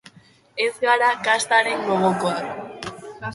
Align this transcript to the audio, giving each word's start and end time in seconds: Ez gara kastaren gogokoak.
Ez 0.63 0.69
gara 0.85 1.09
kastaren 1.27 1.85
gogokoak. 1.91 2.91